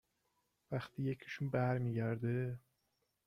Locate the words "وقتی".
0.71-1.03